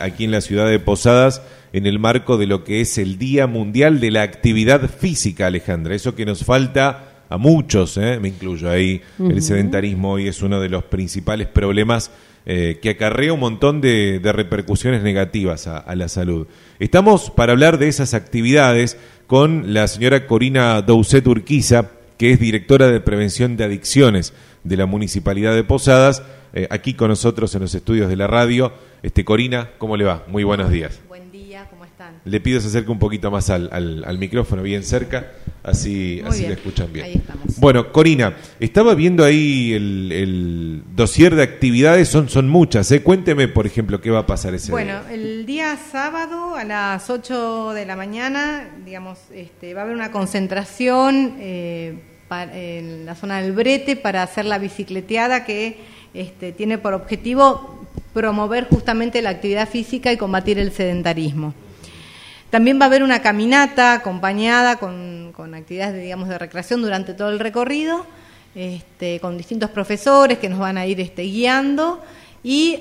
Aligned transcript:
aquí 0.00 0.24
en 0.24 0.32
la 0.32 0.40
ciudad 0.40 0.68
de 0.68 0.80
Posadas 0.80 1.42
en 1.72 1.86
el 1.86 2.00
marco 2.00 2.38
de 2.38 2.48
lo 2.48 2.64
que 2.64 2.80
es 2.80 2.98
el 2.98 3.18
Día 3.18 3.46
Mundial 3.46 4.00
de 4.00 4.10
la 4.10 4.22
Actividad 4.22 4.90
Física, 4.90 5.46
Alejandra. 5.46 5.94
Eso 5.94 6.16
que 6.16 6.26
nos 6.26 6.44
falta 6.44 7.22
a 7.28 7.36
muchos, 7.36 7.96
¿eh? 7.96 8.18
me 8.20 8.30
incluyo 8.30 8.68
ahí, 8.68 9.00
el 9.20 9.40
sedentarismo 9.40 10.14
hoy 10.14 10.26
es 10.26 10.42
uno 10.42 10.60
de 10.60 10.70
los 10.70 10.82
principales 10.82 11.46
problemas 11.46 12.10
eh, 12.46 12.80
que 12.82 12.90
acarrea 12.90 13.32
un 13.32 13.38
montón 13.38 13.80
de, 13.80 14.20
repercusiones 14.24 15.04
negativas 15.04 15.68
a, 15.68 15.94
la 15.94 16.08
salud. 16.08 16.48
Estamos 16.80 17.30
para 17.30 17.52
hablar 17.52 17.78
de 17.78 17.86
esas 17.86 18.12
actividades 18.12 18.98
con 19.28 19.72
la 19.72 19.86
señora 19.86 20.26
Corina 20.26 20.82
Doucet 20.82 21.24
Urquiza, 21.28 21.90
que 22.20 22.32
es 22.32 22.38
directora 22.38 22.88
de 22.88 23.00
Prevención 23.00 23.56
de 23.56 23.64
Adicciones 23.64 24.34
de 24.62 24.76
la 24.76 24.84
Municipalidad 24.84 25.54
de 25.54 25.64
Posadas, 25.64 26.22
eh, 26.52 26.66
aquí 26.68 26.92
con 26.92 27.08
nosotros 27.08 27.54
en 27.54 27.62
los 27.62 27.74
estudios 27.74 28.10
de 28.10 28.16
la 28.16 28.26
radio. 28.26 28.74
Este, 29.02 29.24
Corina, 29.24 29.70
¿cómo 29.78 29.96
le 29.96 30.04
va? 30.04 30.24
Muy 30.28 30.44
buenos 30.44 30.70
días. 30.70 31.00
Buen 31.08 31.32
día, 31.32 31.66
¿cómo 31.70 31.86
están? 31.86 32.20
Le 32.26 32.38
pido 32.40 32.60
se 32.60 32.66
acerque 32.66 32.90
un 32.90 32.98
poquito 32.98 33.30
más 33.30 33.48
al, 33.48 33.70
al, 33.72 34.18
micrófono, 34.18 34.62
bien 34.62 34.82
cerca, 34.82 35.32
así, 35.62 36.20
así 36.26 36.46
le 36.46 36.52
escuchan 36.52 36.92
bien. 36.92 37.06
Ahí 37.06 37.14
estamos. 37.14 37.58
Bueno, 37.58 37.90
Corina, 37.90 38.36
estaba 38.58 38.94
viendo 38.94 39.24
ahí 39.24 39.72
el, 39.72 40.12
el 40.12 40.82
dossier 40.94 41.34
de 41.34 41.42
actividades, 41.42 42.08
son, 42.08 42.28
son 42.28 42.50
muchas. 42.50 42.92
¿eh? 42.92 43.02
Cuénteme, 43.02 43.48
por 43.48 43.66
ejemplo, 43.66 44.02
qué 44.02 44.10
va 44.10 44.18
a 44.18 44.26
pasar 44.26 44.52
ese 44.52 44.66
día. 44.66 44.72
Bueno, 44.72 45.00
el 45.10 45.46
día 45.46 45.78
sábado 45.90 46.54
a 46.54 46.64
las 46.64 47.08
8 47.08 47.72
de 47.72 47.86
la 47.86 47.96
mañana, 47.96 48.68
digamos, 48.84 49.18
este, 49.32 49.72
va 49.72 49.80
a 49.80 49.84
haber 49.84 49.96
una 49.96 50.10
concentración 50.10 51.36
eh, 51.38 52.09
en 52.30 53.06
la 53.06 53.14
zona 53.14 53.40
del 53.42 53.52
Brete 53.52 53.96
para 53.96 54.22
hacer 54.22 54.44
la 54.44 54.58
bicicleteada 54.58 55.44
que 55.44 55.78
este, 56.14 56.52
tiene 56.52 56.78
por 56.78 56.94
objetivo 56.94 57.86
promover 58.12 58.68
justamente 58.68 59.22
la 59.22 59.30
actividad 59.30 59.68
física 59.68 60.12
y 60.12 60.16
combatir 60.16 60.58
el 60.58 60.72
sedentarismo. 60.72 61.54
También 62.50 62.80
va 62.80 62.84
a 62.84 62.86
haber 62.86 63.02
una 63.02 63.22
caminata 63.22 63.92
acompañada 63.94 64.76
con, 64.76 65.32
actividades 65.54 66.02
digamos, 66.02 66.28
de 66.28 66.38
recreación 66.38 66.82
durante 66.82 67.14
todo 67.14 67.30
el 67.30 67.38
recorrido, 67.38 68.06
este, 68.54 69.20
con 69.20 69.38
distintos 69.38 69.70
profesores 69.70 70.38
que 70.38 70.48
nos 70.48 70.58
van 70.58 70.76
a 70.76 70.86
ir 70.86 71.00
este, 71.00 71.22
guiando 71.22 72.02
y 72.42 72.78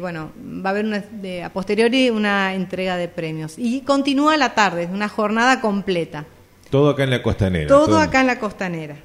bueno, 0.00 0.30
va 0.38 0.70
a 0.70 0.72
haber 0.72 0.84
una, 0.84 1.04
a 1.44 1.50
posteriori 1.50 2.08
una 2.10 2.54
entrega 2.54 2.96
de 2.96 3.08
premios. 3.08 3.54
Y 3.58 3.80
continúa 3.80 4.36
la 4.36 4.54
tarde, 4.54 4.88
una 4.92 5.08
jornada 5.08 5.60
completa. 5.60 6.24
Todo 6.70 6.90
acá 6.90 7.04
en 7.04 7.10
la 7.10 7.22
costanera. 7.22 7.68
todo 7.68 7.98
acá 7.98 8.20
en 8.20 8.26
la 8.26 8.38
costanera. 8.38 8.96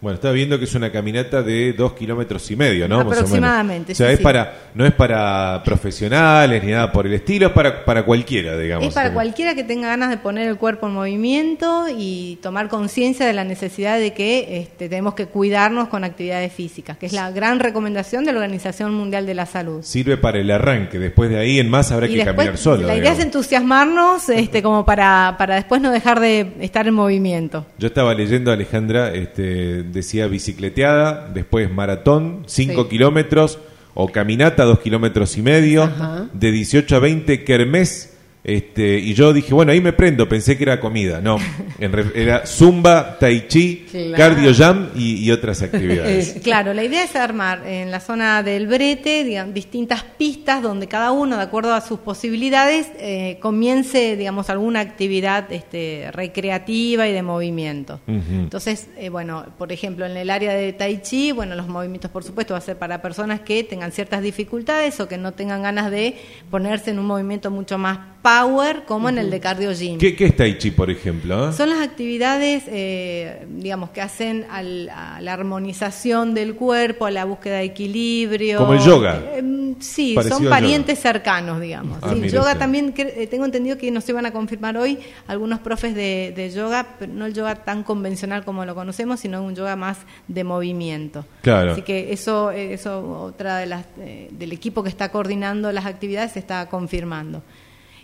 Bueno, 0.00 0.14
está 0.14 0.32
viendo 0.32 0.58
que 0.58 0.64
es 0.64 0.74
una 0.74 0.90
caminata 0.90 1.42
de 1.42 1.74
dos 1.74 1.92
kilómetros 1.92 2.50
y 2.50 2.56
medio, 2.56 2.88
¿no? 2.88 3.00
Aproximadamente. 3.00 3.92
o, 3.92 3.94
sea, 3.94 4.10
es 4.10 4.18
para, 4.18 4.70
no 4.74 4.86
es 4.86 4.94
para 4.94 5.60
profesionales 5.62 6.64
ni 6.64 6.72
nada 6.72 6.90
por 6.90 7.06
el 7.06 7.12
estilo, 7.12 7.48
es 7.48 7.52
para, 7.52 7.84
para 7.84 8.04
cualquiera, 8.04 8.56
digamos. 8.56 8.88
Es 8.88 8.94
para 8.94 9.12
cualquiera 9.12 9.54
que 9.54 9.62
tenga 9.62 9.88
ganas 9.88 10.08
de 10.08 10.16
poner 10.16 10.48
el 10.48 10.56
cuerpo 10.56 10.86
en 10.86 10.94
movimiento 10.94 11.84
y 11.94 12.38
tomar 12.42 12.68
conciencia 12.68 13.26
de 13.26 13.34
la 13.34 13.44
necesidad 13.44 13.98
de 13.98 14.14
que 14.14 14.60
este, 14.60 14.88
tenemos 14.88 15.12
que 15.12 15.26
cuidarnos 15.26 15.88
con 15.88 16.02
actividades 16.02 16.50
físicas, 16.50 16.96
que 16.96 17.04
es 17.04 17.12
la 17.12 17.30
gran 17.30 17.60
recomendación 17.60 18.24
de 18.24 18.32
la 18.32 18.38
Organización 18.38 18.94
Mundial 18.94 19.26
de 19.26 19.34
la 19.34 19.44
Salud. 19.44 19.82
Sirve 19.82 20.16
para 20.16 20.38
el 20.38 20.50
arranque, 20.50 20.98
después 20.98 21.28
de 21.28 21.38
ahí 21.38 21.58
en 21.58 21.68
más 21.68 21.92
habrá 21.92 22.08
que 22.08 22.24
caminar 22.24 22.56
solo. 22.56 22.86
La 22.86 22.96
idea 22.96 23.12
es 23.12 23.20
entusiasmarnos 23.20 24.28
este, 24.30 24.62
como 24.62 24.86
para, 24.86 25.34
para 25.36 25.56
después 25.56 25.82
no 25.82 25.90
dejar 25.90 26.20
de 26.20 26.52
estar 26.60 26.88
en 26.88 26.94
movimiento. 26.94 27.66
Yo 27.78 27.88
estaba 27.88 28.14
leyendo, 28.14 28.50
Alejandra, 28.50 29.12
este 29.12 29.89
decía 29.92 30.26
bicicleteada, 30.26 31.28
después 31.32 31.70
maratón, 31.70 32.44
5 32.46 32.88
kilómetros, 32.88 33.58
o 33.94 34.08
caminata, 34.10 34.64
2 34.64 34.80
kilómetros 34.80 35.36
y 35.36 35.42
medio, 35.42 35.90
de 36.32 36.52
18 36.52 36.96
a 36.96 36.98
20 36.98 37.44
kermés, 37.44 38.09
este, 38.42 38.98
y 38.98 39.12
yo 39.12 39.34
dije, 39.34 39.52
bueno, 39.52 39.72
ahí 39.72 39.82
me 39.82 39.92
prendo, 39.92 40.26
pensé 40.26 40.56
que 40.56 40.64
era 40.64 40.80
comida. 40.80 41.20
No, 41.20 41.38
era 41.78 42.46
zumba, 42.46 43.18
tai 43.18 43.46
chi, 43.46 43.86
cardio 44.16 44.54
jam 44.54 44.90
y, 44.94 45.30
otras 45.30 45.62
actividades. 45.62 46.38
claro, 46.42 46.72
la 46.72 46.82
idea 46.82 47.04
es 47.04 47.14
armar 47.14 47.66
en 47.66 47.90
la 47.90 48.00
zona 48.00 48.42
del 48.42 48.66
brete 48.66 49.24
digamos, 49.24 49.54
distintas 49.54 50.02
pistas 50.02 50.62
donde 50.62 50.88
cada 50.88 51.12
uno, 51.12 51.36
de 51.36 51.42
acuerdo 51.42 51.74
a 51.74 51.80
sus 51.80 52.00
posibilidades, 52.00 52.90
eh, 52.98 53.38
comience, 53.40 54.16
digamos, 54.16 54.48
alguna 54.48 54.80
actividad 54.80 55.52
este, 55.52 56.08
recreativa 56.12 57.06
y 57.06 57.12
de 57.12 57.22
movimiento. 57.22 58.00
Entonces, 58.06 58.88
eh, 58.96 59.10
bueno, 59.10 59.44
por 59.58 59.70
ejemplo, 59.72 60.06
en 60.06 60.16
el 60.16 60.30
área 60.30 60.54
de 60.54 60.72
tai 60.72 61.02
chi, 61.02 61.32
bueno, 61.32 61.54
los 61.54 61.68
movimientos, 61.68 62.10
por 62.10 62.24
supuesto, 62.24 62.54
va 62.54 62.58
a 62.58 62.62
ser 62.62 62.78
para 62.78 63.02
personas 63.02 63.40
que 63.40 63.62
tengan 63.64 63.92
ciertas 63.92 64.22
dificultades 64.22 64.98
o 65.00 65.08
que 65.08 65.18
no 65.18 65.32
tengan 65.32 65.62
ganas 65.62 65.90
de 65.90 66.16
ponerse 66.50 66.90
en 66.90 66.98
un 66.98 67.06
movimiento 67.06 67.50
mucho 67.50 67.78
más 67.78 67.98
power 68.22 68.84
como 68.86 69.08
en 69.08 69.18
el 69.18 69.30
de 69.30 69.40
cardio 69.40 69.72
gym. 69.72 69.98
¿Qué, 69.98 70.14
qué 70.14 70.26
es 70.26 70.36
Tai 70.36 70.58
Chi, 70.58 70.70
por 70.70 70.90
ejemplo? 70.90 71.52
Son 71.52 71.70
las 71.70 71.80
actividades, 71.80 72.64
eh, 72.66 73.46
digamos, 73.48 73.90
que 73.90 74.00
hacen 74.00 74.46
a 74.50 74.62
la 74.62 75.32
armonización 75.32 76.34
del 76.34 76.54
cuerpo, 76.54 77.06
a 77.06 77.10
la 77.10 77.24
búsqueda 77.24 77.58
de 77.58 77.64
equilibrio. 77.64 78.58
Como 78.58 78.74
el 78.74 78.80
yoga. 78.80 79.22
Eh, 79.32 79.74
sí, 79.80 80.16
son 80.28 80.48
parientes 80.48 80.98
cercanos, 80.98 81.60
digamos. 81.60 81.98
Ah, 82.02 82.14
yoga 82.14 82.56
también, 82.56 82.92
eh, 82.96 83.26
tengo 83.26 83.44
entendido 83.44 83.78
que 83.78 83.90
nos 83.90 84.08
iban 84.08 84.26
a 84.26 84.32
confirmar 84.32 84.76
hoy 84.76 84.98
algunos 85.26 85.60
profes 85.60 85.94
de, 85.94 86.52
yoga, 86.54 86.96
pero 86.98 87.12
no 87.12 87.26
el 87.26 87.34
yoga 87.34 87.54
tan 87.54 87.82
convencional 87.82 88.44
como 88.44 88.64
lo 88.64 88.74
conocemos, 88.74 89.20
sino 89.20 89.42
un 89.42 89.54
yoga 89.54 89.76
más 89.76 89.98
de 90.28 90.44
movimiento. 90.44 91.24
Claro. 91.42 91.72
Así 91.72 91.82
que 91.82 92.12
eso, 92.12 92.50
eso 92.50 93.22
otra 93.22 93.58
de 93.58 93.66
las, 93.66 93.86
del 93.96 94.52
equipo 94.52 94.82
que 94.82 94.88
está 94.88 95.10
coordinando 95.10 95.70
las 95.72 95.86
actividades 95.86 96.32
se 96.32 96.38
está 96.38 96.66
confirmando. 96.68 97.42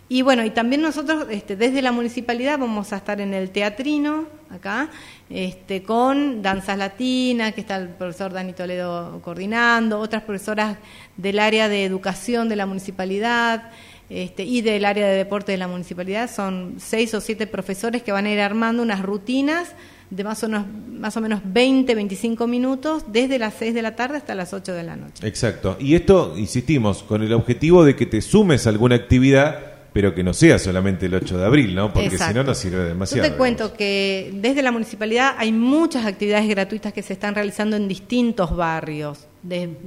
Y 0.09 0.23
bueno, 0.23 0.45
y 0.45 0.51
también 0.51 0.83
nosotros 0.83 1.27
este, 1.31 1.57
desde 1.57 1.83
la 1.83 1.91
municipalidad 1.91 2.59
vamos 2.59 2.93
a 2.93 2.99
estar 2.99 3.21
en 3.21 3.35
el 3.35 3.51
teatrino, 3.51 4.27
acá, 4.51 4.89
este, 5.29 5.83
con 5.83 6.43
danzas 6.43 6.79
latinas, 6.79 7.55
que 7.55 7.63
está 7.63 7.77
el 7.77 7.89
profesor 7.89 8.33
Dani 8.33 8.53
Toledo 8.53 9.21
coordinando, 9.23 9.99
otras 9.99 10.23
profesoras 10.23 10.77
del 11.17 11.41
área 11.41 11.69
de 11.69 11.85
educación 11.85 12.49
de 12.49 12.55
la 12.55 12.67
municipalidad 12.67 13.71
este, 14.09 14.45
y 14.45 14.61
del 14.63 14.85
área 14.85 15.09
de 15.09 15.17
deporte 15.17 15.51
de 15.51 15.59
la 15.59 15.67
municipalidad. 15.67 16.31
Son 16.31 16.77
seis 16.79 17.13
o 17.15 17.21
siete 17.21 17.49
profesores 17.49 18.05
que 18.05 18.13
van 18.13 18.27
a 18.27 18.31
ir 18.31 18.41
armando 18.41 18.85
unas 18.85 19.03
rutinas 19.03 19.75
de 20.11 20.23
más 20.23 20.45
o, 20.45 20.49
menos, 20.49 20.67
más 20.89 21.17
o 21.17 21.21
menos 21.21 21.41
20, 21.45 21.93
25 21.97 22.47
minutos, 22.47 23.03
desde 23.09 23.41
las 23.41 23.55
6 23.55 23.75
de 23.75 23.83
la 23.83 23.97
tarde 23.97 24.19
hasta 24.19 24.37
las 24.37 24.53
8 24.53 24.73
de 24.73 24.85
la 24.85 24.95
noche. 24.95 25.27
Exacto. 25.27 25.77
Y 25.81 25.97
esto, 25.97 26.35
insistimos, 26.37 27.03
con 27.03 27.25
el 27.25 27.33
objetivo 27.33 27.85
de 27.85 27.97
que 27.97 28.07
te 28.07 28.21
sumes 28.21 28.69
a 28.69 28.71
alguna 28.71 28.95
actividad 28.95 29.76
pero 29.97 30.15
que 30.15 30.23
no 30.23 30.35
sea 30.35 30.59
solamente 30.59 31.07
el 31.07 31.15
8 31.15 31.39
de 31.39 31.47
abril, 31.47 31.75
¿no? 31.75 31.91
Porque 31.91 32.19
si 32.19 32.35
no, 32.35 32.45
no 32.45 32.55
sirve 32.55 32.85
demasiado. 32.85 33.27
Yo 33.27 33.33
te 33.33 33.39
cuento 33.39 33.73
que 33.73 34.31
desde 34.35 34.61
la 34.61 34.71
municipalidad 34.71 35.37
hay 35.39 35.53
muchas 35.53 36.05
actividades 36.05 36.47
gratuitas 36.51 36.93
que 36.93 37.03
se 37.03 37.15
están 37.15 37.35
realizando 37.35 37.77
en 37.77 37.89
distintos 37.89 38.55
barrios 38.55 39.27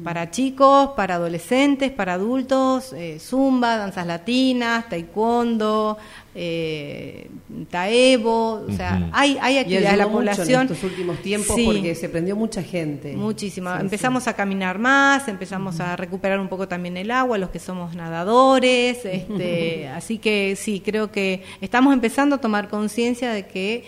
para 0.03 0.31
chicos, 0.31 0.91
para 0.95 1.15
adolescentes, 1.15 1.91
para 1.91 2.13
adultos, 2.13 2.91
eh, 2.93 3.19
zumba, 3.19 3.77
danzas 3.77 4.07
latinas, 4.07 4.89
taekwondo, 4.89 5.99
eh, 6.41 7.29
taebo, 7.69 8.65
o 8.65 8.71
sea, 8.71 9.09
hay, 9.11 9.37
hay 9.41 9.57
actividades 9.57 9.91
de 9.91 9.97
la 9.97 10.07
población. 10.07 10.61
en 10.61 10.71
estos 10.71 10.89
últimos 10.89 11.21
tiempos 11.21 11.59
porque 11.65 11.93
se 11.95 12.07
prendió 12.07 12.37
mucha 12.37 12.63
gente. 12.63 13.13
Muchísima. 13.13 13.77
empezamos 13.81 14.25
a 14.29 14.33
caminar 14.33 14.79
más, 14.79 15.27
empezamos 15.27 15.81
a 15.81 15.97
recuperar 15.97 16.39
un 16.39 16.47
poco 16.47 16.65
también 16.65 16.95
el 16.95 17.11
agua, 17.11 17.37
los 17.37 17.49
que 17.49 17.59
somos 17.59 17.93
nadadores, 17.93 19.03
este, 19.03 19.87
así 19.95 20.17
que 20.17 20.55
sí, 20.55 20.79
creo 20.79 21.11
que 21.11 21.43
estamos 21.59 21.93
empezando 21.93 22.37
a 22.37 22.39
tomar 22.39 22.69
conciencia 22.69 23.33
de 23.33 23.45
que 23.45 23.83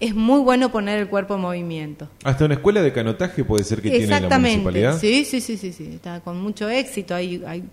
es 0.00 0.14
muy 0.14 0.40
bueno 0.40 0.72
poner 0.72 0.98
el 0.98 1.08
cuerpo 1.08 1.34
en 1.34 1.42
movimiento. 1.42 2.08
Hasta 2.24 2.46
una 2.46 2.54
escuela 2.54 2.80
de 2.80 2.90
canotaje 2.90 3.44
puede 3.44 3.64
ser 3.64 3.82
que 3.82 3.90
tiene 3.90 4.06
la 4.18 4.38
municipalidad. 4.38 4.98
Sí, 4.98 5.26
sí, 5.26 5.42
sí, 5.42 5.58
sí, 5.58 5.74
sí, 5.74 5.90
está 5.94 6.20
con 6.20 6.40
mucho 6.40 6.70
éxito. 6.70 7.14
Hay, 7.14 7.42
hay 7.46 7.64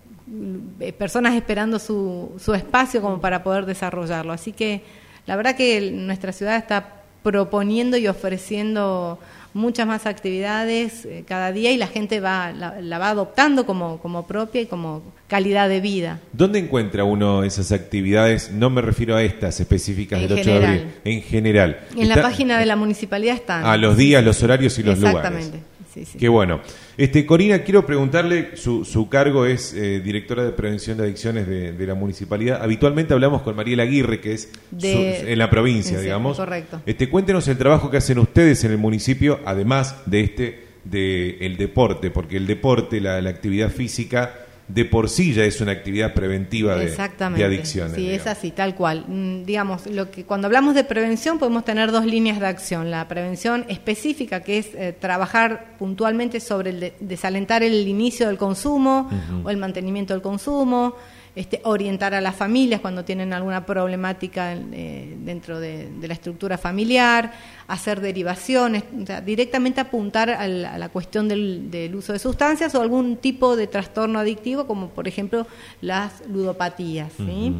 personas 0.98 1.34
esperando 1.34 1.78
su, 1.78 2.32
su 2.38 2.54
espacio 2.54 3.02
como 3.02 3.20
para 3.20 3.42
poder 3.42 3.66
desarrollarlo. 3.66 4.32
Así 4.32 4.52
que 4.52 4.82
la 5.26 5.36
verdad 5.36 5.56
que 5.56 5.90
nuestra 5.92 6.32
ciudad 6.32 6.56
está 6.56 7.02
proponiendo 7.22 7.96
y 7.96 8.08
ofreciendo 8.08 9.18
muchas 9.52 9.86
más 9.86 10.06
actividades 10.06 11.04
eh, 11.04 11.24
cada 11.26 11.52
día 11.52 11.72
y 11.72 11.76
la 11.76 11.88
gente 11.88 12.20
va 12.20 12.52
la, 12.52 12.98
va 12.98 13.10
adoptando 13.10 13.66
como, 13.66 13.98
como 13.98 14.26
propia 14.26 14.60
y 14.60 14.66
como 14.66 15.02
calidad 15.28 15.68
de 15.68 15.80
vida. 15.80 16.20
¿Dónde 16.32 16.60
encuentra 16.60 17.04
uno 17.04 17.42
esas 17.42 17.72
actividades? 17.72 18.52
No 18.52 18.70
me 18.70 18.80
refiero 18.80 19.16
a 19.16 19.22
estas 19.22 19.60
específicas 19.60 20.20
del 20.20 20.32
8 20.32 20.44
de 20.44 20.66
abril, 20.66 20.84
en 21.04 21.22
general. 21.22 21.80
En 21.96 22.08
la 22.08 22.22
página 22.22 22.58
de 22.58 22.66
la 22.66 22.76
municipalidad 22.76 23.34
están. 23.34 23.64
A 23.64 23.76
los 23.76 23.96
días, 23.96 24.24
los 24.24 24.42
horarios 24.42 24.78
y 24.78 24.82
los 24.82 24.98
lugares. 24.98 25.18
Exactamente. 25.18 25.69
Qué 26.18 26.28
bueno. 26.28 26.60
Este, 26.96 27.26
Corina, 27.26 27.60
quiero 27.60 27.84
preguntarle, 27.84 28.56
su, 28.56 28.84
su 28.84 29.08
cargo 29.08 29.46
es 29.46 29.74
eh, 29.74 30.00
directora 30.00 30.44
de 30.44 30.52
prevención 30.52 30.98
de 30.98 31.04
adicciones 31.04 31.46
de, 31.46 31.86
la 31.86 31.94
municipalidad. 31.94 32.62
Habitualmente 32.62 33.14
hablamos 33.14 33.42
con 33.42 33.56
Mariela 33.56 33.82
Aguirre, 33.82 34.20
que 34.20 34.32
es 34.34 34.52
en 34.80 35.38
la 35.38 35.50
provincia, 35.50 36.00
digamos. 36.00 36.36
Correcto. 36.36 36.82
Este, 36.86 37.08
cuéntenos 37.08 37.48
el 37.48 37.58
trabajo 37.58 37.90
que 37.90 37.96
hacen 37.96 38.18
ustedes 38.18 38.62
en 38.64 38.72
el 38.72 38.78
municipio, 38.78 39.40
además 39.44 39.96
de 40.06 40.20
este, 40.20 40.64
de 40.84 41.38
el 41.40 41.56
deporte, 41.56 42.10
porque 42.10 42.36
el 42.36 42.46
deporte, 42.46 43.00
la, 43.00 43.16
actividad 43.16 43.70
física, 43.70 44.46
de 44.72 44.84
por 44.84 45.08
sí 45.08 45.32
ya 45.32 45.44
es 45.44 45.60
una 45.60 45.72
actividad 45.72 46.14
preventiva 46.14 46.76
de, 46.76 46.84
Exactamente. 46.84 47.42
de 47.46 47.54
adicciones. 47.54 47.94
Sí, 47.96 48.10
es 48.10 48.26
así, 48.26 48.50
tal 48.50 48.74
cual. 48.74 49.04
Mm, 49.08 49.44
Digamos, 49.44 49.86
lo 49.86 50.10
que 50.10 50.24
cuando 50.24 50.46
hablamos 50.46 50.74
de 50.74 50.84
prevención 50.84 51.38
podemos 51.38 51.64
tener 51.64 51.90
dos 51.90 52.04
líneas 52.06 52.38
de 52.40 52.46
acción. 52.46 52.90
La 52.90 53.08
prevención 53.08 53.64
específica, 53.68 54.40
que 54.42 54.58
es 54.58 54.68
eh, 54.74 54.94
trabajar 54.98 55.74
puntualmente 55.78 56.40
sobre 56.40 56.70
el 56.70 56.80
de- 56.80 56.94
desalentar 57.00 57.62
el 57.62 57.88
inicio 57.88 58.28
del 58.28 58.36
consumo 58.38 59.08
o 59.44 59.50
el 59.50 59.56
mantenimiento 59.56 60.12
del 60.14 60.22
consumo, 60.22 60.94
este, 61.40 61.60
orientar 61.64 62.12
a 62.12 62.20
las 62.20 62.36
familias 62.36 62.80
cuando 62.80 63.02
tienen 63.04 63.32
alguna 63.32 63.64
problemática 63.64 64.52
eh, 64.52 65.16
dentro 65.24 65.58
de, 65.58 65.88
la 66.06 66.12
estructura 66.12 66.58
familiar, 66.58 67.32
hacer 67.66 68.00
derivaciones, 68.00 68.84
o 69.02 69.06
sea, 69.06 69.20
directamente 69.22 69.80
apuntar 69.80 70.28
al- 70.28 70.66
a 70.66 70.76
la 70.76 70.88
cuestión 70.90 71.28
del, 71.28 71.70
del 71.70 71.94
uso 71.94 72.12
de 72.12 72.18
sustancias 72.18 72.74
o 72.74 72.82
algún 72.82 73.16
tipo 73.16 73.56
de 73.56 73.66
trastorno 73.66 74.18
adictivo, 74.18 74.66
como 74.66 74.88
por 74.90 75.08
ejemplo 75.08 75.46
las 75.80 76.26
ludopatías. 76.28 77.10
¿sí? 77.16 77.54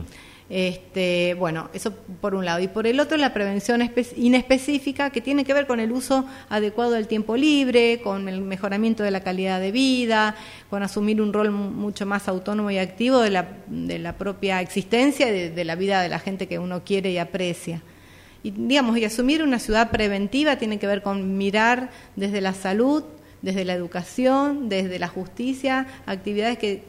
Este, 0.52 1.35
bueno, 1.38 1.70
eso 1.73 1.93
por 2.20 2.35
un 2.35 2.44
lado. 2.44 2.58
Y 2.61 2.67
por 2.67 2.88
el 2.88 2.99
otro, 2.99 3.17
la 3.17 3.32
prevención 3.32 3.82
espe- 3.82 4.12
inespecífica, 4.17 5.11
que 5.11 5.20
tiene 5.20 5.44
que 5.44 5.55
ver 5.55 5.69
con 5.69 5.79
el 5.79 5.93
uso 5.93 6.26
adecuado 6.49 6.91
del 6.91 7.06
tiempo 7.06 7.37
libre, 7.37 8.00
con 8.02 8.29
el 8.29 8.41
mejoramiento 8.41 9.05
de 9.05 9.12
la 9.12 9.20
calidad 9.20 9.61
de 9.61 9.70
vida, 9.70 10.35
con 10.69 10.82
asumir 10.82 11.23
un 11.23 11.32
rol 11.32 11.52
mu- 11.52 11.70
mucho 11.70 12.05
más 12.05 12.26
autónomo 12.26 12.69
y 12.73 12.79
activo 12.79 13.20
de 13.20 13.31
la, 13.31 13.49
de 13.69 14.00
la 14.00 14.14
propia 14.19 14.61
existencia 14.61 15.29
y 15.29 15.32
de, 15.32 15.50
de 15.50 15.64
la 15.64 15.76
vida 15.76 16.02
de 16.02 16.08
la 16.08 16.19
gente 16.19 16.49
que 16.49 16.58
uno 16.58 16.82
quiere 16.85 17.12
y 17.12 17.19
aprecia. 17.19 17.82
Y, 18.43 18.50
digamos, 18.50 18.99
y 18.99 19.05
asumir 19.05 19.44
una 19.44 19.61
ciudad 19.61 19.91
preventiva 19.91 20.56
tiene 20.56 20.81
que 20.81 20.87
ver 20.88 21.02
con 21.02 21.38
mirar 21.38 21.91
desde 22.17 22.41
la 22.41 22.55
salud, 22.55 23.05
desde 23.41 23.64
la 23.64 23.75
educación, 23.75 24.69
desde 24.69 24.99
la 24.99 25.06
justicia, 25.08 25.87
actividades 26.06 26.58
que, 26.58 26.82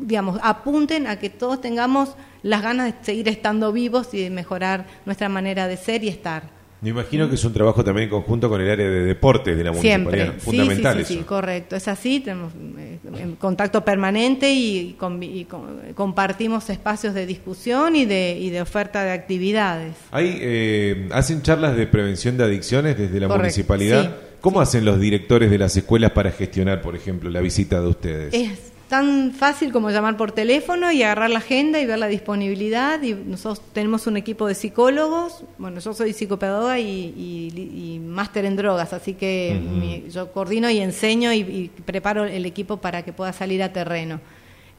digamos, 0.00 0.38
apunten 0.42 1.06
a 1.06 1.18
que 1.18 1.30
todos 1.30 1.60
tengamos 1.60 2.14
las 2.42 2.62
ganas 2.62 2.86
de 2.86 2.94
seguir 3.04 3.28
estando 3.28 3.72
vivos 3.72 4.08
y 4.14 4.22
de 4.22 4.30
mejorar 4.30 4.86
nuestra 5.06 5.28
manera 5.28 5.68
de 5.68 5.76
ser 5.76 6.02
y 6.04 6.08
estar. 6.08 6.58
Me 6.82 6.88
imagino 6.88 7.28
que 7.28 7.34
es 7.34 7.44
un 7.44 7.52
trabajo 7.52 7.84
también 7.84 8.04
en 8.04 8.10
conjunto 8.10 8.48
con 8.48 8.58
el 8.58 8.70
área 8.70 8.88
de 8.88 9.00
deportes 9.04 9.54
de 9.54 9.64
la 9.64 9.70
municipalidad. 9.70 10.24
Siempre, 10.28 10.40
Fundamental 10.40 10.96
sí, 10.96 11.04
sí, 11.04 11.12
sí, 11.12 11.18
eso. 11.18 11.26
correcto. 11.26 11.76
Es 11.76 11.86
así, 11.88 12.20
tenemos 12.20 12.54
eh, 12.78 12.98
contacto 13.38 13.84
permanente 13.84 14.50
y, 14.50 14.96
convi- 14.98 15.30
y 15.40 15.44
con- 15.44 15.78
compartimos 15.94 16.70
espacios 16.70 17.12
de 17.12 17.26
discusión 17.26 17.96
y 17.96 18.06
de, 18.06 18.38
y 18.40 18.48
de 18.48 18.62
oferta 18.62 19.04
de 19.04 19.10
actividades. 19.10 19.92
Hay, 20.10 20.38
eh, 20.40 21.08
¿Hacen 21.12 21.42
charlas 21.42 21.76
de 21.76 21.86
prevención 21.86 22.38
de 22.38 22.44
adicciones 22.44 22.96
desde 22.96 23.20
la 23.20 23.26
Correcto, 23.28 23.42
municipalidad? 23.42 24.02
sí, 24.04 24.26
¿Cómo 24.40 24.62
hacen 24.62 24.86
los 24.86 24.98
directores 24.98 25.50
de 25.50 25.58
las 25.58 25.76
escuelas 25.76 26.12
para 26.12 26.30
gestionar, 26.30 26.80
por 26.80 26.96
ejemplo, 26.96 27.28
la 27.28 27.40
visita 27.40 27.78
de 27.82 27.88
ustedes? 27.88 28.32
Es 28.32 28.69
tan 28.90 29.32
fácil 29.32 29.72
como 29.72 29.88
llamar 29.90 30.18
por 30.18 30.32
teléfono 30.32 30.92
y 30.92 31.02
agarrar 31.02 31.30
la 31.30 31.38
agenda 31.38 31.80
y 31.80 31.86
ver 31.86 31.98
la 31.98 32.08
disponibilidad. 32.08 33.00
Y 33.02 33.14
nosotros 33.14 33.62
tenemos 33.72 34.06
un 34.06 34.18
equipo 34.18 34.46
de 34.46 34.54
psicólogos. 34.54 35.44
Bueno, 35.56 35.80
yo 35.80 35.94
soy 35.94 36.12
psicopedagoga 36.12 36.78
y, 36.78 36.84
y- 37.16 37.94
y 37.94 37.98
máster 38.00 38.44
en 38.44 38.56
drogas, 38.56 38.92
así 38.92 39.14
que 39.14 39.58
mi- 39.80 40.10
yo 40.10 40.30
coordino 40.32 40.68
y 40.68 40.78
enseño 40.80 41.32
y, 41.32 41.38
y 41.38 41.70
preparo 41.86 42.24
el 42.24 42.44
equipo 42.44 42.76
para 42.76 43.02
que 43.02 43.12
pueda 43.14 43.32
salir 43.32 43.62
a 43.62 43.72
terreno. 43.72 44.20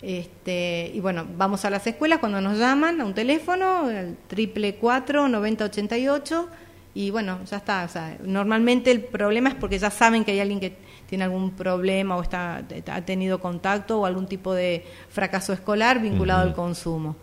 Este, 0.02 0.92
y 0.94 1.00
bueno, 1.00 1.26
vamos 1.38 1.64
a 1.64 1.70
las 1.70 1.86
escuelas 1.88 2.20
cuando 2.20 2.42
nos 2.42 2.58
llaman 2.58 3.00
a 3.02 3.06
un 3.06 3.14
teléfono, 3.14 3.90
el 3.90 4.18
triple 4.28 4.76
cuatro 4.76 5.28
9088 5.30 6.48
y 6.96 7.12
bueno, 7.12 7.40
ya 7.50 7.58
está. 7.58 7.84
O 7.86 7.88
sea, 7.88 8.18
normalmente 8.24 8.92
el 8.92 9.02
problema 9.02 9.50
es 9.50 9.56
porque 9.56 9.78
ya 9.80 9.90
saben 9.92 10.26
que 10.26 10.32
hay 10.32 10.40
alguien 10.40 10.60
que 10.60 10.74
tiene 11.12 11.26
algún 11.26 11.52
problema 11.52 12.16
o 12.16 12.22
está, 12.22 12.64
ha 12.88 13.02
tenido 13.02 13.40
contacto 13.42 14.00
o 14.00 14.06
algún 14.06 14.28
tipo 14.28 14.54
de 14.54 14.86
fracaso 15.10 15.52
escolar 15.52 16.02
vinculado 16.02 16.42
al 16.44 16.54
consumo. 16.56 17.18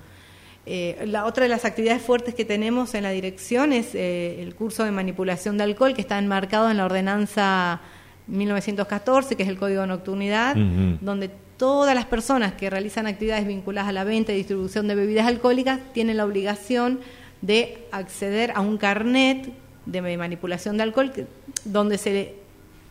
Eh, 0.66 1.04
la 1.06 1.24
otra 1.24 1.44
de 1.44 1.48
las 1.48 1.64
actividades 1.64 2.02
fuertes 2.02 2.34
que 2.34 2.44
tenemos 2.44 2.94
en 2.94 3.02
la 3.04 3.10
dirección 3.10 3.72
es 3.72 3.94
eh, 3.94 4.42
el 4.42 4.54
curso 4.54 4.84
de 4.84 4.90
manipulación 4.90 5.56
de 5.56 5.64
alcohol 5.64 5.94
que 5.94 6.02
está 6.02 6.18
enmarcado 6.18 6.70
en 6.70 6.76
la 6.76 6.84
ordenanza 6.84 7.80
1914, 8.26 9.34
que 9.36 9.42
es 9.44 9.48
el 9.48 9.56
Código 9.58 9.80
de 9.80 9.86
Nocturnidad, 9.86 10.54
donde 11.00 11.30
todas 11.56 11.94
las 11.94 12.04
personas 12.04 12.52
que 12.52 12.68
realizan 12.68 13.06
actividades 13.06 13.46
vinculadas 13.46 13.88
a 13.88 13.92
la 13.92 14.04
venta 14.04 14.32
y 14.32 14.36
distribución 14.36 14.86
de 14.86 14.94
bebidas 14.94 15.26
alcohólicas 15.26 15.80
tienen 15.94 16.18
la 16.18 16.26
obligación 16.26 17.00
de 17.40 17.86
acceder 17.90 18.52
a 18.54 18.60
un 18.60 18.76
carnet 18.76 19.48
de 19.86 20.16
manipulación 20.18 20.76
de 20.76 20.82
alcohol 20.82 21.10
que- 21.12 21.26
donde 21.64 21.96
se 21.96 22.34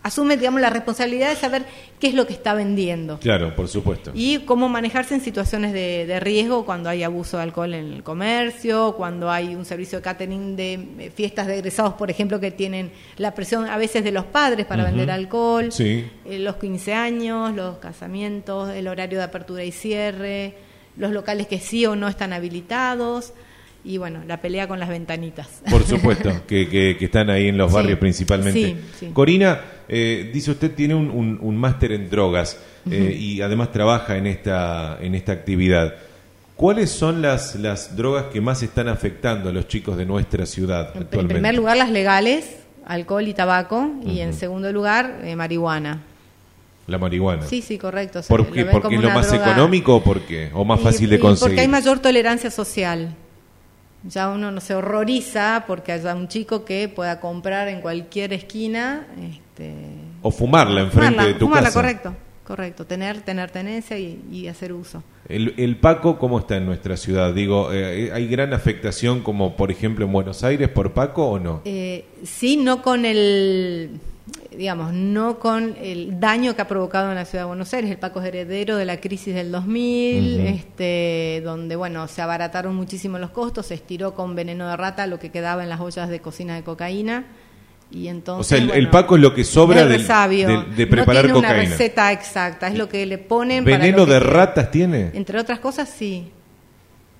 asume 0.07 0.37
digamos 0.37 0.61
la 0.61 0.69
responsabilidad 0.69 1.29
de 1.29 1.35
saber 1.35 1.63
qué 1.99 2.07
es 2.07 2.13
lo 2.13 2.25
que 2.27 2.33
está 2.33 2.53
vendiendo 2.53 3.19
Claro, 3.19 3.55
por 3.55 3.67
supuesto. 3.67 4.11
y 4.13 4.39
cómo 4.39 4.69
manejarse 4.69 5.15
en 5.15 5.21
situaciones 5.21 5.73
de, 5.73 6.05
de 6.05 6.19
riesgo 6.19 6.65
cuando 6.65 6.89
hay 6.89 7.03
abuso 7.03 7.37
de 7.37 7.43
alcohol 7.43 7.73
en 7.73 7.93
el 7.93 8.03
comercio, 8.03 8.93
cuando 8.97 9.29
hay 9.31 9.55
un 9.55 9.65
servicio 9.65 9.97
de 9.99 10.01
catering 10.03 10.55
de 10.55 10.73
eh, 10.99 11.11
fiestas 11.13 11.47
de 11.47 11.55
egresados, 11.57 11.93
por 11.93 12.09
ejemplo, 12.09 12.39
que 12.39 12.51
tienen 12.51 12.91
la 13.17 13.33
presión 13.35 13.65
a 13.69 13.77
veces 13.77 14.03
de 14.03 14.11
los 14.11 14.25
padres 14.25 14.65
para 14.65 14.83
vender 14.83 15.11
alcohol, 15.11 15.71
Sí. 15.71 16.05
eh, 16.25 16.39
los 16.39 16.55
15 16.57 16.93
años, 16.93 17.53
los 17.55 17.77
casamientos, 17.79 18.69
el 18.69 18.87
horario 18.87 19.17
de 19.19 19.25
apertura 19.25 19.63
y 19.63 19.71
cierre, 19.71 20.53
los 20.95 21.11
locales 21.11 21.47
que 21.47 21.59
sí 21.59 21.85
o 21.85 21.95
no 21.95 22.07
están 22.07 22.33
habilitados 22.33 23.33
y 23.87 23.97
bueno, 23.97 24.21
la 24.27 24.41
pelea 24.41 24.67
con 24.67 24.79
las 24.79 24.89
ventanitas. 24.89 25.47
Por 25.69 25.83
supuesto, 25.83 26.29
que, 26.47 26.67
que- 26.67 26.97
que 26.97 27.05
están 27.05 27.29
ahí 27.29 27.47
en 27.47 27.57
los 27.57 27.69
Sí, 27.71 27.75
barrios 27.75 27.99
principalmente. 27.99 28.61
sí, 28.61 28.77
sí. 28.99 29.09
Corina, 29.13 29.61
eh, 29.87 30.29
dice 30.33 30.51
usted 30.51 30.71
tiene 30.71 30.93
un, 30.95 31.09
un- 31.09 31.39
un 31.41 31.55
máster 31.57 31.91
en 31.93 32.09
drogas 32.09 32.57
eh, 32.91 33.15
y 33.19 33.41
además 33.41 33.71
trabaja 33.71 34.17
en 34.17 34.27
esta, 34.27 34.97
en 35.01 35.15
esta 35.15 35.31
actividad. 35.31 35.95
¿Cuáles 36.55 36.89
son 36.89 37.21
las, 37.21 37.55
las 37.55 37.95
drogas 37.95 38.25
que 38.33 38.41
más 38.41 38.63
están 38.63 38.87
afectando 38.87 39.49
a 39.49 39.53
los 39.53 39.67
chicos 39.67 39.95
de 39.97 40.05
nuestra 40.05 40.45
ciudad 40.45 40.89
En, 40.91 40.97
en 40.97 41.03
actualmente? 41.03 41.33
primer 41.35 41.55
lugar, 41.55 41.77
las 41.77 41.91
legales, 41.91 42.57
alcohol 42.85 43.27
y 43.27 43.33
tabaco, 43.33 43.91
y 44.05 44.19
en 44.21 44.33
segundo 44.33 44.71
lugar, 44.71 45.21
eh, 45.23 45.35
marihuana. 45.35 46.01
La 46.87 46.97
marihuana. 46.97 47.43
Sí, 47.45 47.61
sí, 47.61 47.77
correcto. 47.77 48.23
se 48.23 48.29
¿Por 48.29 48.39
lo 48.47 48.51
qué? 48.51 48.65
¿Porque 48.65 48.95
es 48.95 49.01
lo 49.01 49.09
más 49.11 49.29
droga- 49.31 49.51
económico 49.51 49.95
o 49.97 50.03
por 50.03 50.21
qué? 50.21 50.49
¿O 50.53 50.63
más 50.65 50.79
Y- 50.79 50.83
fácil 50.83 51.09
de 51.09 51.19
conseguir? 51.19 51.49
Porque 51.51 51.61
hay 51.61 51.67
mayor 51.67 51.99
tolerancia 51.99 52.49
social. 52.49 53.13
Ya 54.03 54.29
uno 54.29 54.51
no 54.51 54.61
se 54.61 54.75
horroriza 54.75 55.63
porque 55.67 55.91
haya 55.91 56.15
un 56.15 56.27
chico 56.27 56.63
que 56.65 56.87
pueda 56.87 57.19
comprar 57.19 57.67
en 57.67 57.81
cualquier 57.81 58.31
esquina. 58.33 59.07
Este, 59.21 59.73
O 60.21 60.31
fumarla 60.31 60.81
enfrente 60.81 61.09
fumarla, 61.13 61.27
de 61.27 61.33
tu 61.33 61.45
fumarla, 61.45 61.67
casa. 61.69 61.79
correcto, 61.79 62.15
correcto. 62.45 62.85
Tener, 62.85 63.21
tener 63.21 63.49
tenencia 63.51 63.97
y, 63.97 64.21
y 64.31 64.47
hacer 64.47 64.71
uso. 64.71 65.03
El, 65.27 65.55
el 65.57 65.75
Paco, 65.77 66.17
¿cómo 66.19 66.39
está 66.39 66.55
en 66.57 66.65
nuestra 66.65 66.95
ciudad? 66.95 67.33
Digo, 67.33 67.73
eh, 67.73 68.11
¿hay 68.13 68.27
gran 68.27 68.53
afectación 68.53 69.21
como, 69.21 69.57
por 69.57 69.71
ejemplo, 69.71 70.05
en 70.05 70.11
Buenos 70.13 70.43
Aires 70.43 70.69
por 70.69 70.93
Paco 70.93 71.27
o 71.31 71.39
no? 71.39 71.61
Eh, 71.65 72.05
sí, 72.23 72.55
no 72.55 72.81
con 72.81 73.03
el, 73.03 73.99
digamos, 74.57 74.91
no 74.91 75.39
con 75.39 75.75
el 75.81 76.19
daño 76.19 76.55
que 76.55 76.61
ha 76.63 76.67
provocado 76.67 77.09
en 77.09 77.15
la 77.15 77.25
ciudad 77.25 77.43
de 77.43 77.47
Buenos 77.49 77.73
Aires. 77.73 77.91
El 77.91 77.97
Paco 77.97 78.19
es 78.21 78.25
heredero 78.27 78.75
de 78.75 78.85
la 78.85 78.99
crisis 78.99 79.35
del 79.35 79.51
2000, 79.51 80.39
Ujú. 80.39 80.47
este, 80.47 81.41
donde, 81.45 81.75
bueno, 81.75 82.07
se 82.07 82.21
abarataron 82.21 82.75
muchísimo 82.75 83.19
los 83.19 83.29
costos, 83.29 83.67
se 83.67 83.75
estiró 83.75 84.13
con 84.15 84.35
veneno 84.35 84.67
de 84.67 84.75
rata 84.75 85.05
lo 85.07 85.19
que 85.19 85.29
quedaba 85.31 85.63
en 85.63 85.69
las 85.69 85.79
ollas 85.79 86.09
de 86.09 86.19
cocina 86.19 86.55
de 86.55 86.63
cocaína. 86.63 87.25
Y 87.89 88.09
entonces, 88.09 88.51
O 88.61 88.65
sea, 88.67 88.75
el- 88.75 88.89
Paco 88.89 89.15
es 89.15 89.21
lo 89.21 89.33
que 89.33 89.43
sobra 89.45 89.85
del- 89.85 90.05
del- 90.05 90.75
de 90.75 90.87
preparar 90.87 91.25
no 91.27 91.33
tiene 91.33 91.33
cocaína. 91.47 91.61
una 91.63 91.69
receta 91.69 92.11
exacta, 92.11 92.67
es 92.67 92.75
lo 92.77 92.89
que 92.89 93.05
le 93.05 93.17
ponen 93.17 93.63
para 93.63 93.77
¿Veneno 93.77 94.05
de 94.05 94.19
ratas 94.19 94.71
tiene? 94.71 95.11
Entre 95.13 95.39
otras 95.39 95.59
cosas, 95.59 95.87
sí. 95.87 96.31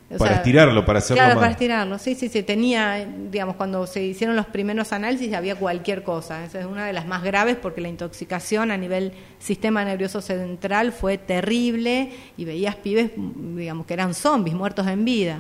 O 0.10 0.18
Para 0.18 0.32
sea, 0.32 0.38
estirarlo, 0.38 0.86
para 0.86 1.00
hacerlo 1.00 1.18
Claro, 1.20 1.36
más- 1.36 1.42
para 1.42 1.52
estirarlo. 1.52 1.98
Sí, 2.00 2.16
sí, 2.16 2.30
sí. 2.30 2.42
Tenía, 2.42 3.06
digamos, 3.30 3.58
cuando 3.58 3.86
se 3.88 4.02
hicieron 4.04 4.38
los 4.38 4.46
primeros 4.46 4.94
análisis 4.94 5.34
había 5.34 5.56
cualquier 5.56 6.04
cosa. 6.04 6.46
Esa 6.46 6.62
es 6.62 6.66
una 6.66 6.86
de 6.86 6.94
las 6.94 7.06
más 7.06 7.24
graves 7.24 7.58
porque 7.62 7.82
la 7.82 7.90
intoxicación 7.90 8.72
a 8.72 8.78
nivel 8.78 9.12
sistema 9.38 9.84
nervioso 9.84 10.22
central 10.22 10.94
fue 10.94 11.18
terrible 11.18 12.12
y 12.38 12.46
veías 12.46 12.76
pibes, 12.78 13.12
digamos, 13.18 13.86
que 13.86 13.94
eran 13.96 14.14
zombies, 14.14 14.56
muertos 14.56 14.88
en 14.88 15.04
vida. 15.04 15.40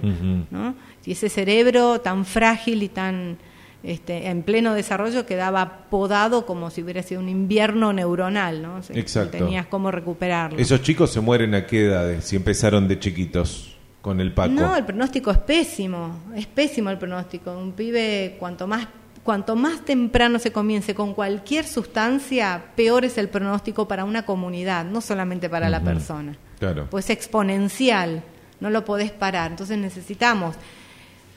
¿no? 0.51 0.75
Y 1.05 1.13
ese 1.13 1.29
cerebro 1.29 2.01
tan 2.01 2.25
frágil 2.25 2.83
y 2.83 2.89
tan 2.89 3.37
este, 3.83 4.27
en 4.27 4.43
pleno 4.43 4.73
desarrollo 4.73 5.25
quedaba 5.25 5.85
podado 5.89 6.45
como 6.45 6.71
si 6.71 6.81
hubiera 6.83 7.03
sido 7.03 7.21
un 7.21 7.29
invierno 7.29 7.93
neuronal, 7.93 8.61
¿no? 8.61 8.75
O 8.77 8.83
sea, 8.83 8.97
Exacto. 8.97 9.37
Tenías 9.37 9.65
cómo 9.67 9.91
recuperarlo. 9.91 10.59
¿Esos 10.59 10.81
chicos 10.81 11.11
se 11.13 11.21
mueren 11.21 11.55
a 11.55 11.65
qué 11.65 11.85
edades 11.85 12.25
si 12.25 12.35
empezaron 12.35 12.89
de 12.89 12.99
chiquitos 12.99 13.76
con 14.07 14.21
el 14.21 14.31
Paco? 14.31 14.53
No, 14.53 14.73
el 14.77 14.85
pronóstico 14.85 15.31
es 15.31 15.37
pésimo, 15.39 16.21
es 16.33 16.47
pésimo 16.47 16.89
el 16.89 16.97
pronóstico. 16.97 17.51
Un 17.51 17.73
pibe, 17.73 18.37
cuanto 18.39 18.65
más, 18.65 18.87
cuanto 19.21 19.57
más 19.57 19.83
temprano 19.83 20.39
se 20.39 20.53
comience 20.53 20.95
con 20.95 21.13
cualquier 21.13 21.65
sustancia, 21.65 22.67
peor 22.77 23.03
es 23.03 23.17
el 23.17 23.27
pronóstico 23.27 23.85
para 23.85 24.05
una 24.05 24.25
comunidad, 24.25 24.85
no 24.85 25.01
solamente 25.01 25.49
para 25.49 25.67
la 25.67 25.81
persona. 25.81 26.37
Claro. 26.57 26.87
Pues 26.89 27.09
exponencial, 27.09 28.23
no 28.61 28.69
lo 28.69 28.85
podés 28.85 29.11
parar. 29.11 29.51
Entonces 29.51 29.77
necesitamos 29.77 30.55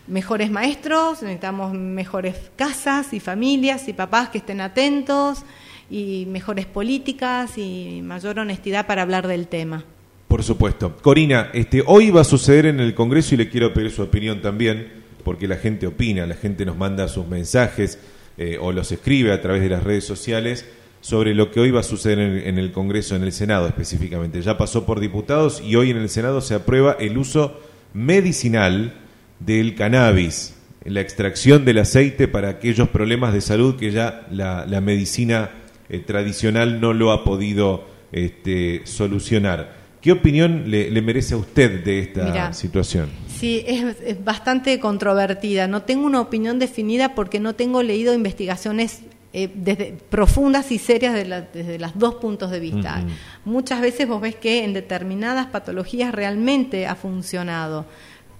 mejores 0.07 0.53
maestros, 0.53 1.23
necesitamos 1.23 1.73
mejores 1.73 2.53
casas 2.55 3.13
y 3.13 3.19
familias 3.19 3.89
y 3.89 3.95
papás 3.95 4.29
que 4.29 4.39
estén 4.39 4.61
atentos 4.61 5.43
y 5.91 6.25
mejores 6.29 6.67
políticas 6.67 7.59
y 7.59 8.01
mayor 8.05 8.39
honestidad 8.39 8.87
para 8.87 9.03
hablar 9.03 9.27
del 9.27 9.49
tema. 9.49 9.83
Por 10.31 10.45
supuesto. 10.45 10.97
Corina, 11.03 11.51
este, 11.53 11.83
hoy 11.85 12.11
va 12.11 12.21
a 12.21 12.25
suceder 12.25 12.67
en 12.67 12.79
el 12.79 12.95
Congreso 12.95 13.35
y 13.35 13.39
le 13.39 13.49
quiero 13.49 13.75
pedir 13.75 13.91
su 13.91 14.03
opinión 14.03 14.41
también, 14.41 14.87
porque 15.25 15.49
la 15.49 15.57
gente 15.57 15.89
opina, 15.89 16.25
la 16.25 16.37
gente 16.37 16.65
nos 16.65 16.77
manda 16.77 17.09
sus 17.09 17.27
mensajes 17.27 17.99
eh, 18.39 18.57
o 18.61 18.71
los 18.71 18.93
escribe 18.93 19.33
a 19.33 19.43
través 19.43 19.61
de 19.61 19.71
las 19.71 19.83
redes 19.83 20.05
sociales 20.05 20.67
sobre 21.01 21.35
lo 21.35 21.51
que 21.51 21.59
hoy 21.59 21.73
va 21.73 21.81
a 21.81 21.83
suceder 21.83 22.21
en, 22.47 22.59
el 22.61 22.71
Congreso, 22.71 23.17
en 23.17 23.25
el 23.25 23.33
Senado 23.33 23.67
específicamente. 23.67 24.41
Ya 24.41 24.57
pasó 24.57 24.87
por 24.87 25.01
diputados 25.01 25.61
y 25.67 25.75
hoy 25.75 25.91
en 25.91 25.97
el 25.97 26.09
Senado 26.09 26.41
se 26.43 26.55
aprueba 26.55 26.97
el 27.01 27.19
uso 27.19 27.59
medicinal 27.93 28.95
del 29.41 29.75
cannabis, 29.75 30.55
la 30.85 31.01
extracción 31.01 31.65
del 31.65 31.79
aceite 31.79 32.29
para 32.29 32.51
aquellos 32.51 32.89
problemas 32.91 33.33
de 33.33 33.41
salud 33.41 33.75
que 33.75 33.91
ya 33.91 34.29
la, 34.31 34.65
la 34.65 34.81
medicina 34.81 35.51
eh, 35.89 35.99
tradicional 35.99 36.81
no 36.81 36.93
lo 36.93 37.11
ha 37.11 37.25
podido 37.25 37.85
este, 38.13 38.83
solucionar. 38.85 39.80
¿Qué 40.01 40.13
opinión 40.13 40.71
le, 40.71 40.91
le, 40.91 41.03
merece 41.03 41.35
a 41.35 41.37
usted 41.37 41.85
de 41.85 42.01
esta 42.01 42.53
situación? 42.53 43.11
Sí, 43.29 43.63
es, 43.67 43.97
es, 44.05 44.25
bastante 44.25 44.81
controvertida. 44.81 45.67
No 45.67 45.83
tengo 45.83 46.07
una 46.07 46.21
opinión 46.21 46.59
definida 46.59 47.15
porque 47.15 47.39
no 47.39 47.55
tengo 47.55 47.83
leído 47.83 48.15
investigaciones 48.15 49.03
eh, 49.33 49.49
desde, 49.55 49.97
profundas 50.09 50.73
y 50.73 50.79
serias 50.79 51.15
de 51.15 51.25
la, 51.25 51.43
desde 51.43 51.79
los 51.79 51.97
dos 51.99 52.17
puntos 52.17 52.51
de 52.51 52.59
vista. 52.61 53.03
Uh 53.05 53.09
-huh. 53.09 53.13
Muchas 53.45 53.81
veces 53.81 54.09
vos 54.09 54.21
ves 54.21 54.35
que 54.35 54.65
en 54.65 54.73
determinadas 54.73 55.47
patologías 55.47 56.13
realmente 56.13 56.87
ha 56.87 56.97
funcionado, 56.97 57.85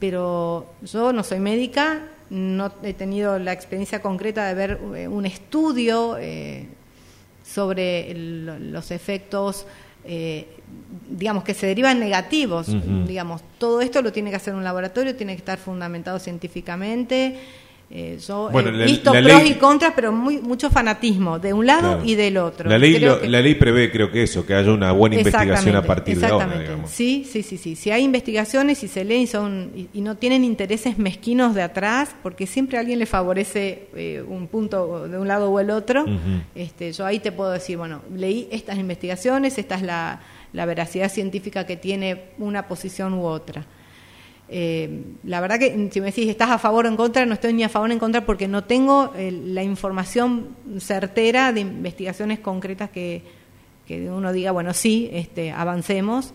pero 0.01 0.67
yo 0.83 1.13
no 1.13 1.23
soy 1.23 1.39
médica, 1.39 2.01
no 2.31 2.73
he 2.83 2.93
tenido 2.93 3.39
la 3.39 3.53
experiencia 3.53 4.03
concreta 4.03 4.49
de 4.49 4.55
ver 4.55 4.81
eh, 4.97 5.07
un 5.07 5.27
estudio 5.27 6.17
eh, 6.19 6.67
sobre 7.45 8.11
el, 8.11 8.73
los 8.73 8.91
efectos 8.91 9.67
eh, 10.05 10.47
digamos 11.09 11.45
que 11.45 11.55
se 11.55 11.67
derivan 11.67 12.01
negativos, 12.01 12.69
uh 12.69 12.73
-huh. 12.75 13.07
digamos, 13.07 13.43
todo 13.59 13.81
esto 13.81 14.03
lo 14.03 14.13
tiene 14.13 14.31
que 14.31 14.37
hacer 14.37 14.55
un 14.55 14.65
laboratorio, 14.65 15.17
tiene 15.17 15.35
que 15.35 15.41
estar 15.41 15.59
fundamentado 15.59 16.19
científicamente. 16.19 17.37
Eh, 17.93 18.19
yo 18.25 18.49
bueno, 18.53 18.69
he 18.69 18.73
la, 18.73 18.85
visto 18.85 19.13
la 19.13 19.21
pros 19.21 19.43
ley... 19.43 19.51
y 19.51 19.55
contras, 19.57 19.95
pero 19.97 20.13
muy, 20.13 20.39
mucho 20.39 20.71
fanatismo 20.71 21.41
de 21.41 21.53
un 21.53 21.67
lado 21.67 21.95
claro. 21.95 22.05
y 22.05 22.15
del 22.15 22.37
otro. 22.37 22.71
La 22.71 22.79
ley, 22.79 23.01
lo, 23.01 23.21
que... 23.21 23.29
la 23.29 23.41
ley 23.41 23.57
prevé, 23.57 23.91
creo 23.91 24.13
que 24.13 24.23
eso, 24.23 24.47
que 24.47 24.55
haya 24.55 24.71
una 24.71 24.93
buena 24.93 25.17
investigación 25.17 25.75
a 25.75 25.83
partir 25.83 26.21
de 26.21 26.27
ahora. 26.29 26.57
Digamos. 26.57 26.89
Sí, 26.89 27.27
sí, 27.29 27.43
sí, 27.43 27.59
sí. 27.59 27.75
Si 27.75 27.91
hay 27.91 28.05
investigaciones 28.05 28.85
y 28.85 28.89
se 28.89 29.05
leen 29.05 29.23
y, 29.23 29.27
son, 29.27 29.73
y, 29.75 29.89
y, 29.93 30.03
no 30.03 30.17
tienen 30.17 30.45
intereses 30.45 30.99
mezquinos 30.99 31.57
de 31.57 31.63
atrás, 31.63 32.15
porque 32.23 32.47
siempre 32.47 32.77
a 32.77 32.81
alguien 32.81 33.01
le 33.01 33.07
favorece 33.07 33.89
eh, 33.97 34.23
un 34.25 34.47
punto 34.47 35.09
de 35.09 35.19
un 35.19 35.27
lado 35.27 35.51
o 35.51 35.59
el 35.59 35.71
otro, 35.71 36.05
uh 36.05 36.07
-huh. 36.07 36.43
este, 36.55 36.93
yo 36.93 37.05
ahí 37.05 37.19
te 37.19 37.33
puedo 37.33 37.51
decir, 37.51 37.77
bueno, 37.77 38.03
leí 38.15 38.47
estas 38.53 38.79
investigaciones, 38.79 39.59
esta 39.59 39.75
es 39.75 39.83
la, 39.83 40.21
la 40.53 40.65
veracidad 40.65 41.11
científica 41.11 41.67
que 41.67 41.77
tiene 41.77 42.27
una 42.39 42.69
posición 42.69 43.15
u 43.15 43.25
otra. 43.25 43.67
Eh, 44.53 45.05
la 45.23 45.41
verdad 45.41 45.61
que 45.61 45.89
si 45.93 46.01
me 46.01 46.07
decís 46.07 46.29
estás 46.29 46.51
a 46.51 46.59
favor 46.59 46.85
o 46.85 46.89
en 46.89 46.97
contra, 46.97 47.25
no 47.25 47.35
estoy 47.35 47.53
ni 47.53 47.63
a 47.63 47.69
favor 47.69 47.89
ni 47.89 47.95
en 47.95 48.01
contra 48.01 48.27
porque 48.27 48.49
no 48.49 48.65
tengo 48.65 49.13
eh, 49.17 49.31
la 49.31 49.63
información 49.63 50.49
certera 50.79 51.53
de 51.53 51.61
investigaciones 51.61 52.41
concretas 52.41 52.91
que, 52.91 53.23
que 53.87 54.11
uno 54.11 54.33
diga, 54.33 54.51
bueno, 54.51 54.75
sí, 54.75 55.09
este, 55.13 55.53
avancemos. 55.53 56.35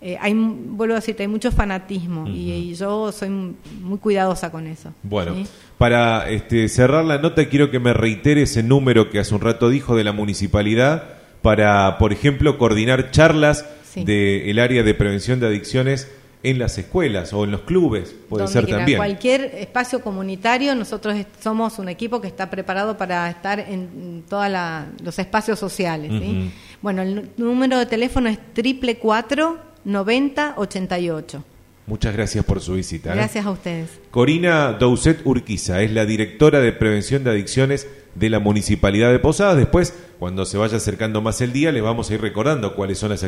Eh, 0.00 0.16
hay, 0.18 0.32
vuelvo 0.32 0.94
a 0.94 1.00
decirte, 1.00 1.24
hay 1.24 1.28
mucho 1.28 1.52
fanatismo 1.52 2.22
uh 2.22 2.26
-huh. 2.28 2.34
y, 2.34 2.70
y, 2.70 2.74
yo 2.74 3.12
soy 3.12 3.28
muy 3.28 3.98
cuidadosa 4.00 4.50
con 4.50 4.66
eso. 4.66 4.94
Bueno, 5.02 5.34
¿sí? 5.34 5.44
para 5.76 6.30
este, 6.30 6.66
cerrar 6.70 7.04
la 7.04 7.18
nota, 7.18 7.46
quiero 7.50 7.70
que 7.70 7.78
me 7.78 7.92
reitere 7.92 8.42
ese 8.42 8.62
número 8.62 9.10
que 9.10 9.18
hace 9.18 9.34
un 9.34 9.42
rato 9.42 9.68
dijo 9.68 9.96
de 9.96 10.04
la 10.04 10.12
municipalidad 10.12 11.16
para, 11.42 11.98
por 11.98 12.14
ejemplo, 12.14 12.56
coordinar 12.56 13.10
charlas 13.10 13.66
sí. 13.84 14.04
del 14.04 14.58
área 14.58 14.82
de 14.82 14.94
prevención 14.94 15.40
de 15.40 15.48
adicciones 15.48 16.10
en 16.42 16.58
las 16.58 16.78
escuelas 16.78 17.32
o 17.32 17.44
en 17.44 17.50
los 17.50 17.62
clubes, 17.62 18.14
puede 18.28 18.44
Donde 18.44 18.52
ser 18.52 18.64
quiera, 18.64 18.78
también. 18.78 18.98
Cualquier 18.98 19.42
espacio 19.56 20.00
comunitario, 20.00 20.74
nosotros 20.74 21.14
somos 21.42 21.78
un 21.78 21.88
equipo 21.88 22.20
que 22.20 22.28
está 22.28 22.48
preparado 22.48 22.96
para 22.96 23.28
estar 23.28 23.60
en 23.60 24.24
todos 24.28 24.46
los 25.02 25.18
espacios 25.18 25.58
sociales. 25.58 26.10
Uh 26.10 26.14
-huh. 26.14 26.20
¿sí? 26.20 26.50
Bueno, 26.80 27.02
el 27.02 27.30
número 27.36 27.78
de 27.78 27.86
teléfono 27.86 28.28
es 28.28 28.38
triple 28.54 28.96
cuatro 28.96 29.58
noventa 29.84 30.54
ochenta 30.56 30.98
y 30.98 31.10
ocho. 31.10 31.44
Muchas 31.86 32.14
gracias 32.14 32.44
por 32.44 32.60
su 32.60 32.74
visita. 32.74 33.12
¿eh? 33.12 33.16
Gracias 33.16 33.44
¿eh? 33.44 33.48
a 33.48 33.50
ustedes. 33.50 33.90
Corina 34.10 34.72
Doucet 34.72 35.20
Urquiza 35.24 35.82
es 35.82 35.90
la 35.90 36.06
directora 36.06 36.60
de 36.60 36.72
prevención 36.72 37.24
de 37.24 37.30
adicciones 37.30 37.88
de 38.14 38.30
la 38.30 38.38
Municipalidad 38.38 39.10
de 39.10 39.18
Posadas. 39.18 39.56
Después, 39.56 39.94
cuando 40.18 40.44
se 40.44 40.56
vaya 40.56 40.76
acercando 40.76 41.20
más 41.20 41.40
el 41.40 41.52
día, 41.52 41.72
les 41.72 41.82
vamos 41.82 42.10
a 42.10 42.14
ir 42.14 42.20
recordando 42.20 42.74
cuáles 42.74 42.98
son 42.98 43.10
las 43.10 43.22